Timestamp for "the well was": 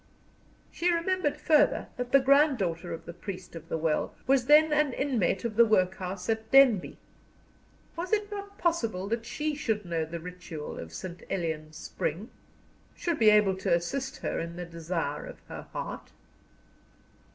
3.69-4.45